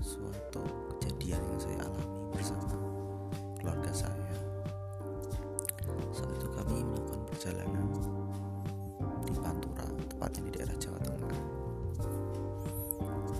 [0.00, 0.64] suatu
[0.96, 2.72] kejadian yang saya alami bersama
[3.60, 4.36] keluarga saya.
[6.16, 7.86] Saat itu kami melakukan perjalanan
[9.28, 11.32] di Pantura, tepatnya di daerah Jawa Tengah.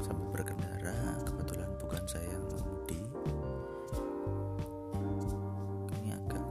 [0.05, 3.01] Sambil berkendara, kebetulan bukan saya yang mengemudi.
[5.89, 6.45] Kami agak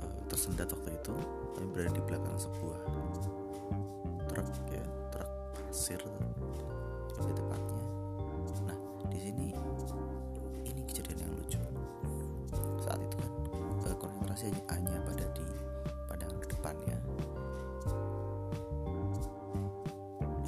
[0.00, 1.14] uh, tersendat waktu itu.
[1.56, 2.80] Kami berada di belakang sebuah
[4.32, 5.30] truk ya, truk
[5.68, 6.00] pasir
[7.20, 7.89] lebih tepatnya.
[9.20, 9.52] Sini
[10.64, 11.60] ini kejadian yang lucu.
[12.80, 13.32] Saat itu kan
[13.84, 15.44] uh, konsentrasi hanya pada di
[16.08, 16.96] pandangan ke depannya.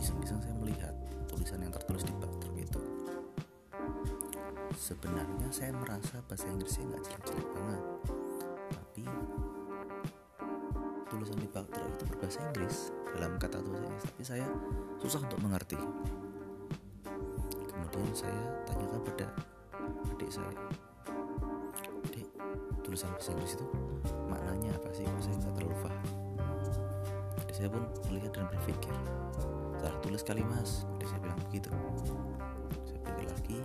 [0.00, 0.96] Iseng-iseng saya melihat
[1.28, 2.80] tulisan yang tertulis di bak itu.
[4.72, 7.82] Sebenarnya saya merasa bahasa Inggrisnya nggak jelek-jelek banget,
[8.72, 9.04] tapi
[11.12, 14.48] tulisan di bak itu berbahasa Inggris dalam kata tulisan Inggris, tapi saya
[15.04, 15.76] susah untuk mengerti.
[17.92, 19.26] Kemudian saya tanyakan pada
[20.16, 20.48] adik saya,
[22.08, 22.24] adik
[22.80, 23.66] tulisan bahasa Inggris itu
[24.32, 25.04] maknanya apa sih?
[25.04, 26.04] Kok saya nggak terlalu paham.
[27.44, 28.96] Adik saya pun melihat dan berpikir,
[29.76, 30.88] salah tulis kali mas.
[30.96, 31.68] Adik saya bilang begitu.
[32.88, 33.58] Saya pikir lagi,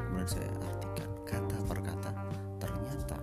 [0.00, 2.10] kemudian saya artikan kata per kata.
[2.56, 3.16] Ternyata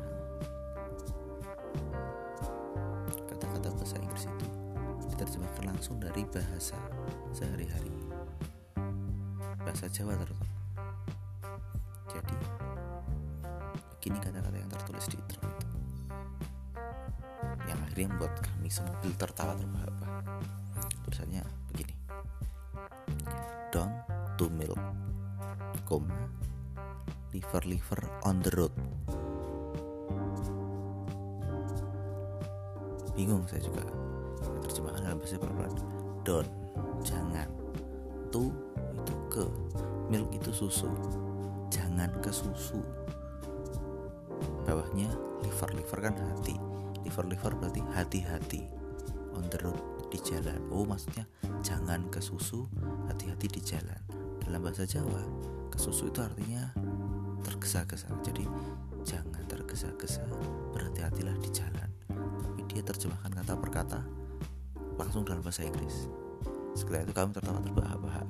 [3.34, 4.48] kata-kata bahasa Inggris itu
[5.10, 6.78] diterjemahkan langsung dari bahasa
[7.34, 7.90] sehari-hari
[9.70, 10.50] bahasa Jawa terutama.
[12.10, 12.36] Jadi
[14.02, 15.68] begini kata-kata yang tertulis di truk itu
[17.70, 20.26] yang akhirnya membuat kami semobil tertawa terbahak-bahak
[21.06, 21.94] tulisannya begini.
[23.70, 23.94] Down
[24.42, 24.82] to milk
[25.86, 26.18] koma
[27.30, 28.74] liver liver on the road.
[33.14, 33.86] Bingung saya juga.
[34.66, 35.74] Terjemahan dalam bahasa pelan
[36.26, 36.48] don
[37.06, 37.46] jangan
[38.34, 38.50] to
[39.30, 39.46] ke
[40.10, 40.90] milk itu susu.
[41.70, 42.82] Jangan ke susu.
[44.66, 45.10] Bawahnya
[45.46, 45.70] liver.
[45.78, 46.58] Liver kan hati.
[47.06, 48.66] Liver liver berarti hati-hati.
[49.38, 49.78] On the road
[50.10, 50.58] di jalan.
[50.74, 51.30] Oh maksudnya
[51.62, 52.66] jangan ke susu
[53.08, 54.02] hati-hati di jalan.
[54.42, 55.22] Dalam bahasa Jawa
[55.70, 56.74] ke susu itu artinya
[57.46, 58.10] tergesa-gesa.
[58.26, 58.44] Jadi
[59.06, 60.26] jangan tergesa-gesa.
[60.74, 61.90] Berhati-hatilah di jalan.
[62.42, 64.02] Tapi dia terjemahkan kata per kata
[64.98, 66.10] langsung dalam bahasa Inggris.
[66.74, 68.28] Setelah itu kami tertawa terbahak-bahak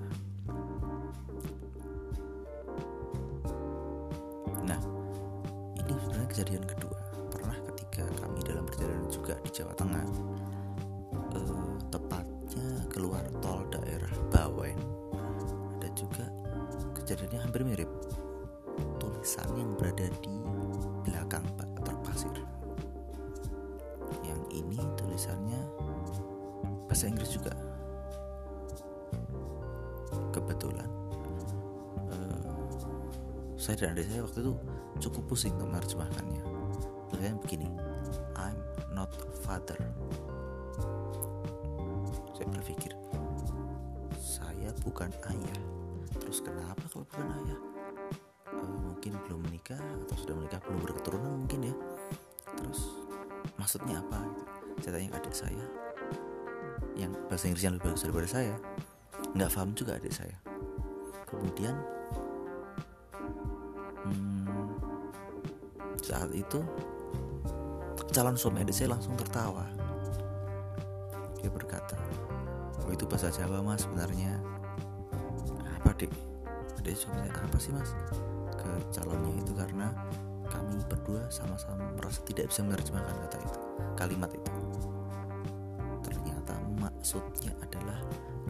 [6.39, 6.95] kejadian kedua
[7.35, 10.07] pernah ketika kami dalam perjalanan juga di Jawa Tengah.
[11.35, 14.79] Eh, tepatnya keluar tol daerah Bawen.
[15.75, 16.31] Ada juga
[16.95, 17.91] kejadiannya hampir mirip.
[19.03, 20.31] Tulisan yang berada di
[21.03, 22.31] belakang bak truk pasir.
[24.23, 25.59] Yang ini tulisannya
[26.87, 27.51] bahasa Inggris juga.
[30.31, 30.87] Kebetulan
[33.59, 34.53] saya dan adik saya waktu itu
[35.03, 36.41] cukup pusing menerjemahkannya.
[37.11, 37.67] Tulisannya begini
[38.39, 38.55] I'm
[38.95, 39.11] not
[39.43, 39.75] father.
[42.31, 42.95] Saya berpikir
[44.15, 45.59] saya bukan ayah.
[46.23, 47.59] Terus kenapa kalau bukan ayah?
[48.55, 51.75] Eh, mungkin belum menikah atau sudah menikah belum berketurunan mungkin ya.
[52.55, 52.95] Terus
[53.59, 54.23] maksudnya apa?
[54.79, 55.65] Saya tanya adik saya
[56.95, 58.55] yang bahasa Inggrisnya lebih bagus daripada saya.
[59.35, 60.35] Nggak paham juga adik saya.
[61.27, 61.75] Kemudian
[64.09, 64.69] hmm,
[66.01, 66.59] saat itu
[68.09, 69.65] calon suami adik saya langsung tertawa.
[71.39, 71.95] Dia berkata
[72.83, 74.33] oh itu bahasa Jawa mas sebenarnya.
[75.79, 76.11] Apa dik?
[76.81, 77.93] Adik suami saya apa sih mas?
[78.57, 79.87] Ke calonnya itu karena
[80.49, 83.59] kami berdua sama-sama merasa tidak bisa menerjemahkan kata itu
[83.93, 84.51] kalimat itu.
[86.01, 88.01] Ternyata maksudnya adalah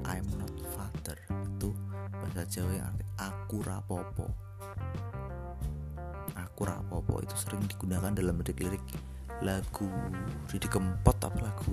[0.07, 1.19] I'm not father.
[1.59, 1.75] Itu
[2.09, 4.48] bahasa Jawa yang arti aku rapopo
[6.59, 8.83] aku rapopo itu sering digunakan dalam lirik-lirik
[9.47, 9.87] lagu
[10.51, 11.71] Didi Kempot apa lagu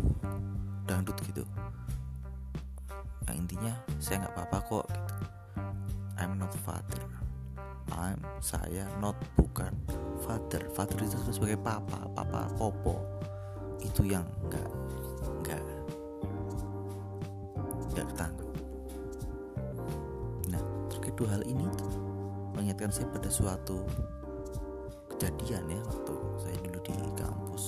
[0.86, 1.42] dangdut gitu.
[3.26, 5.14] Yang intinya saya nggak apa-apa kok gitu.
[6.22, 7.02] I'm not father.
[7.90, 9.74] I'm saya not bukan
[10.22, 10.62] father.
[10.70, 13.02] Father itu sebagai papa papa popo
[13.82, 14.70] itu yang nggak
[15.42, 15.64] nggak
[17.90, 18.48] nggak ketangkep
[20.54, 20.62] nah
[20.94, 21.66] terkait dua hal ini
[22.54, 23.82] mengingatkan saya pada suatu
[25.16, 27.64] kejadian ya waktu saya dulu di kampus.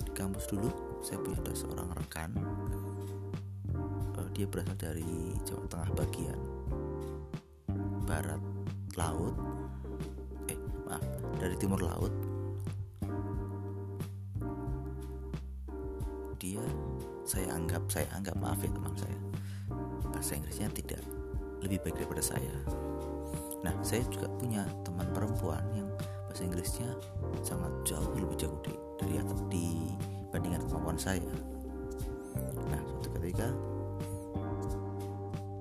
[0.00, 0.72] Di kampus dulu
[1.04, 2.30] saya punya ada seorang rekan.
[4.16, 6.40] Eh, dia berasal dari Jawa Tengah bagian
[8.08, 8.40] barat
[8.96, 9.36] laut.
[10.48, 10.56] Eh
[10.88, 11.04] maaf
[11.36, 12.12] dari timur laut.
[16.40, 16.64] Dia
[17.28, 19.18] saya anggap saya anggap maaf ya teman saya
[20.08, 21.04] bahasa Inggrisnya tidak
[21.62, 22.54] lebih baik daripada saya.
[23.66, 25.88] Nah saya juga punya teman perempuan yang
[26.30, 26.90] bahasa Inggrisnya
[27.42, 29.18] sangat jauh lebih jauh di, dari
[29.50, 31.32] dibandingkan kemampuan saya.
[32.70, 33.48] Nah suatu ketika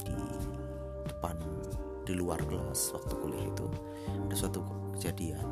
[0.06, 0.18] di
[1.10, 1.36] depan
[2.06, 3.66] di luar kelas waktu kuliah itu
[4.30, 4.62] ada suatu
[4.98, 5.46] kejadian.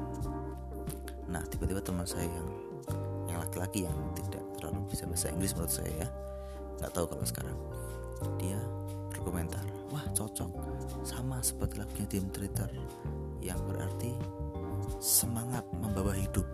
[1.26, 2.50] Nah tiba-tiba teman saya yang
[3.26, 6.08] yang laki-laki yang tidak terlalu bisa bahasa Inggris menurut saya ya
[6.80, 7.58] nggak tahu kalau sekarang
[8.40, 8.60] dia
[9.26, 9.66] berkomentar.
[9.90, 10.54] Wah cocok.
[11.02, 12.70] Sama seperti lagunya Tim Twitter
[13.42, 14.14] yang berarti
[15.02, 16.46] semangat membawa hidup.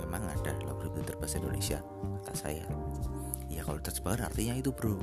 [0.00, 1.84] Memang ada lagu Twitter bahasa Indonesia
[2.24, 2.64] kata saya.
[3.52, 4.96] Ya kalau terjemahkan artinya itu bro.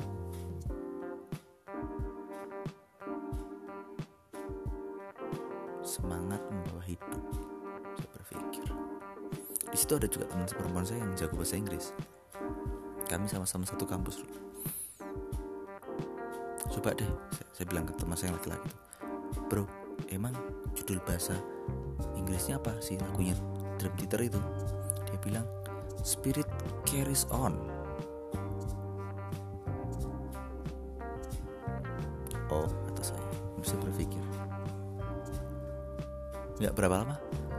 [5.86, 7.22] Semangat membawa hidup
[7.94, 8.66] saya berpikir.
[9.70, 11.94] Di situ ada juga teman perempuan saya yang jago bahasa Inggris.
[13.06, 14.22] Kami sama-sama satu kampus
[16.70, 17.10] coba deh
[17.54, 18.70] saya, bilang ke teman saya yang laki-laki
[19.50, 19.64] bro
[20.10, 20.34] emang
[20.74, 21.34] judul bahasa
[22.30, 22.94] Inggrisnya apa sih?
[23.00, 23.34] Lagunya
[23.80, 24.40] Dream Theater itu.
[25.08, 25.46] Dia bilang
[26.06, 26.46] Spirit
[26.86, 27.56] Carries On.
[32.50, 33.26] Oh kata saya
[33.58, 34.22] bisa berpikir.
[36.62, 37.16] Nggak berapa lama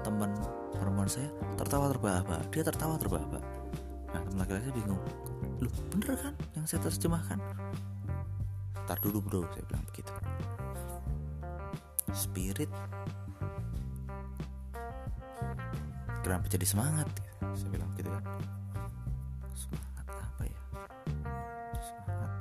[0.07, 0.31] teman
[0.77, 1.27] perempuan saya
[1.59, 2.47] tertawa terbahak-bahak.
[2.53, 3.47] Dia tertawa terbahak-bahak.
[4.15, 5.03] Nah teman laki-laki bingung
[5.61, 7.37] lu bener kan yang saya terjemahkan
[8.89, 10.11] Tar dulu bro saya bilang begitu.
[12.11, 12.71] Spirit?
[16.21, 17.07] Kenapa jadi semangat?
[17.57, 18.23] Saya bilang begitu kan.
[19.57, 20.59] Semangat apa ya?
[21.81, 22.31] Semangat.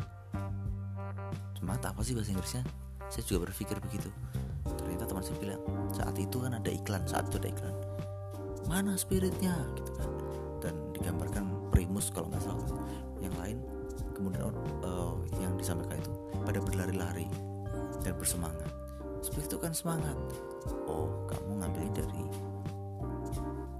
[1.57, 2.65] Semangat apa sih bahasa Inggrisnya?
[3.11, 4.11] Saya juga berpikir begitu.
[4.79, 7.77] Ternyata teman saya bilang Saat itu kan ada iklan Saat itu ada iklan.
[8.69, 9.55] Mana spiritnya?
[9.75, 10.11] Gitu kan.
[10.61, 11.45] Dan digambarkan
[11.75, 12.69] primus kalau nggak salah.
[13.19, 13.59] Yang lain
[14.21, 14.53] kemudian
[14.85, 16.13] uh, yang disampaikan itu
[16.45, 17.25] pada berlari-lari
[18.05, 18.69] dan bersemangat.
[19.25, 20.17] Seperti itu kan semangat?
[20.85, 22.23] Oh kamu ngambil dari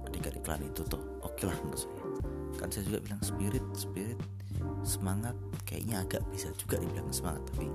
[0.09, 2.01] adegan iklan itu tuh oke lah menurut saya.
[2.57, 4.17] Kan saya juga bilang spirit spirit
[4.81, 7.69] semangat kayaknya agak bisa juga dibilang semangat tapi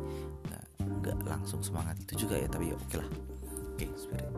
[1.06, 3.08] nggak langsung semangat itu juga ya tapi ya oke lah.
[3.74, 4.34] Oke spirit.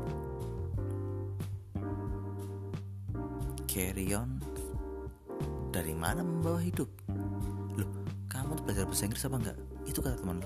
[3.69, 4.41] Carry on.
[5.69, 6.89] Dari mana membawa hidup
[8.69, 9.57] belajar bahasa Inggris apa enggak?
[9.89, 10.45] Itu kata teman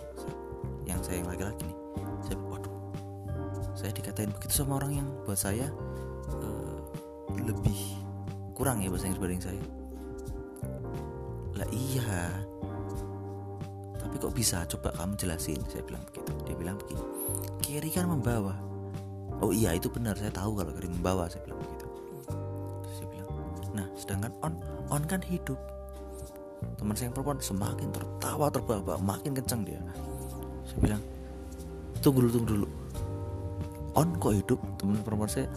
[0.86, 1.78] yang saya yang laki-laki nih.
[2.22, 2.74] Saya waduh.
[3.74, 5.66] Saya dikatain begitu sama orang yang buat saya
[6.38, 6.78] uh,
[7.34, 7.98] lebih
[8.54, 9.62] kurang ya bahasa Inggris dibanding saya.
[11.58, 12.30] Lah iya.
[13.98, 14.62] Tapi kok bisa?
[14.70, 15.58] Coba kamu jelasin.
[15.66, 16.30] Saya bilang begitu.
[16.46, 17.02] Dia bilang begini.
[17.58, 18.54] Kiri kan membawa
[19.42, 20.14] oh iya itu benar.
[20.14, 21.86] Saya tahu kalau kiri membawa saya bilang begitu.
[22.86, 23.28] Saya bilang
[23.74, 24.54] nah sedangkan on
[24.94, 25.58] on kan hidup
[26.78, 29.80] teman saya yang perempuan semakin tertawa terbahak makin kencang dia.
[30.66, 31.02] Saya bilang
[32.02, 32.68] tunggu dulu tunggu dulu.
[33.92, 35.48] On kok hidup teman perempuan saya?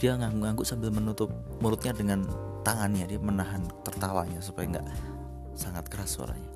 [0.00, 1.30] Dia ngangguk-ngangguk sambil menutup
[1.60, 2.24] mulutnya dengan
[2.66, 3.04] tangannya.
[3.06, 4.86] Dia menahan tertawanya supaya nggak
[5.54, 6.50] sangat keras suaranya.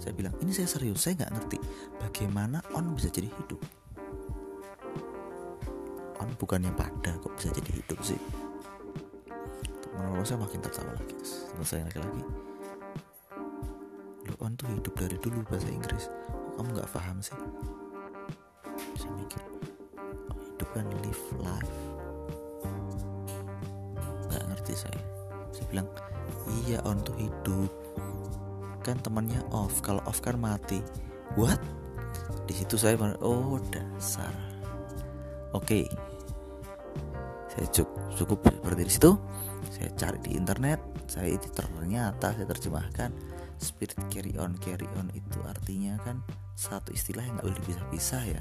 [0.00, 1.58] Saya bilang ini saya serius saya nggak ngerti
[2.00, 3.60] bagaimana on bisa jadi hidup.
[6.20, 8.20] On bukannya pada kok bisa jadi hidup sih.
[9.80, 11.16] Teman-teman saya makin tertawa lagi.
[11.16, 12.49] Terus saya lagi-lagi
[14.40, 16.08] on tuh hidup dari dulu bahasa Inggris.
[16.08, 17.36] Kok kamu nggak paham sih?
[18.96, 19.42] Saya mikir.
[20.32, 21.76] Oh, hidup kan live life.
[24.32, 25.00] Nggak ngerti saya.
[25.52, 25.88] Saya bilang
[26.64, 27.70] iya on tuh hidup.
[28.80, 29.84] Kan temannya off.
[29.84, 30.80] Kalau off kan mati.
[31.36, 31.60] What?
[32.48, 34.32] Di situ saya oh dasar.
[35.52, 35.84] Oke.
[35.84, 35.86] Okay.
[37.50, 39.12] saya cukup cukup seperti di situ.
[39.68, 40.80] Saya cari di internet.
[41.10, 43.10] Saya itu ternyata saya terjemahkan
[43.60, 46.24] spirit carry on carry on itu artinya kan
[46.56, 48.40] satu istilah yang nggak boleh dipisah-pisah ya.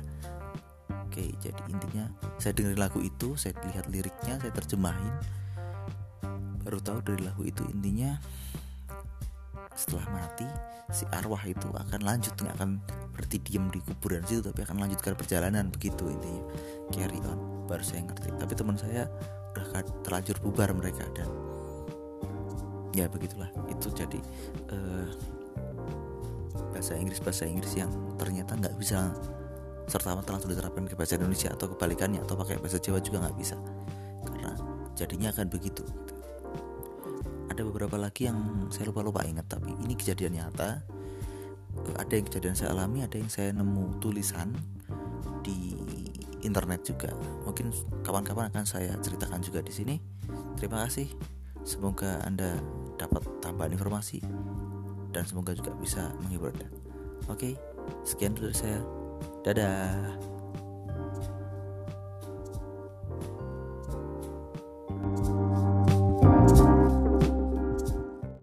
[1.05, 2.07] Oke jadi intinya
[2.39, 5.13] saya dengerin lagu itu saya lihat liriknya saya terjemahin.
[6.63, 8.15] Baru tahu dari lagu itu intinya
[9.75, 10.47] setelah mati
[10.91, 12.81] si arwah itu akan lanjut nggak akan
[13.15, 16.43] berarti diem di kuburan situ tapi akan lanjutkan perjalanan begitu intinya.
[16.95, 18.33] Carry on baru saya ngerti.
[18.39, 19.05] Tapi teman saya
[19.53, 21.27] udah terlanjur bubar mereka dan
[22.93, 23.49] ya begitulah.
[23.69, 24.19] Itu jadi
[24.73, 25.07] uh,
[26.73, 29.11] bahasa Inggris bahasa Inggris yang ternyata nggak bisa
[29.89, 33.37] serta merta langsung diterapkan ke bahasa Indonesia atau kebalikannya atau pakai bahasa Jawa juga nggak
[33.37, 33.57] bisa.
[34.23, 34.53] Karena
[34.93, 35.83] jadinya akan begitu.
[37.49, 40.85] Ada beberapa lagi yang saya lupa lupa ingat tapi ini kejadian nyata.
[41.97, 44.53] Ada yang kejadian saya alami ada yang saya nemu tulisan
[45.41, 45.73] di
[46.45, 47.11] internet juga.
[47.43, 47.73] Mungkin
[48.05, 49.95] kawan-kawan akan saya ceritakan juga di sini.
[50.55, 51.09] Terima kasih.
[51.65, 52.61] Semoga Anda
[52.99, 54.19] dapat tambahan informasi.
[55.09, 56.67] Dan semoga juga bisa menghibur anda.
[57.31, 57.55] Oke
[58.03, 58.83] sekian dari saya.
[59.41, 60.19] Dadah